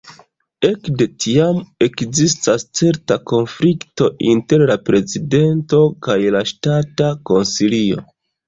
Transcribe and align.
Ekde 0.67 1.05
tiam 1.25 1.59
ekzistas 1.87 2.65
certa 2.79 3.19
konflikto 3.33 4.09
inter 4.31 4.65
la 4.73 4.79
prezidento 4.89 5.83
kaj 6.09 6.19
la 6.39 6.45
Ŝtata 6.55 7.13
Konsilio. 7.33 8.05